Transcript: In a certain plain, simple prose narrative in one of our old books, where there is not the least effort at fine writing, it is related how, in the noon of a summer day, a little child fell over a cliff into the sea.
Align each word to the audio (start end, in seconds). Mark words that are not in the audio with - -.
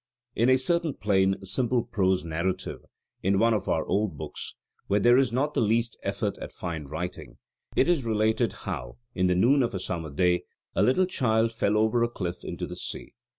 In 0.35 0.49
a 0.49 0.57
certain 0.57 0.95
plain, 0.95 1.45
simple 1.45 1.83
prose 1.83 2.25
narrative 2.25 2.79
in 3.21 3.37
one 3.37 3.53
of 3.53 3.69
our 3.69 3.85
old 3.85 4.17
books, 4.17 4.55
where 4.87 4.99
there 4.99 5.19
is 5.19 5.31
not 5.31 5.53
the 5.53 5.61
least 5.61 5.95
effort 6.01 6.39
at 6.39 6.51
fine 6.51 6.85
writing, 6.85 7.37
it 7.75 7.87
is 7.87 8.03
related 8.03 8.51
how, 8.65 8.97
in 9.13 9.27
the 9.27 9.35
noon 9.35 9.61
of 9.61 9.75
a 9.75 9.79
summer 9.79 10.09
day, 10.09 10.45
a 10.75 10.81
little 10.81 11.05
child 11.05 11.53
fell 11.53 11.77
over 11.77 12.01
a 12.01 12.09
cliff 12.09 12.43
into 12.43 12.65
the 12.65 12.75
sea. 12.75 13.13